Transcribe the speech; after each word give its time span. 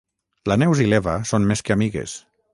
La 0.51 0.57
Neus 0.61 0.81
i 0.85 0.87
l'Eva 0.87 1.19
són 1.33 1.47
més 1.53 1.63
que 1.69 1.77
amigues. 1.79 2.19